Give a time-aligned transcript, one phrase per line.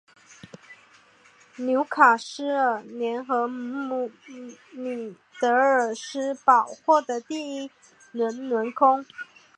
[1.57, 7.69] 纽卡斯尔联和米德尔斯堡获得第一
[8.11, 9.05] 轮轮空。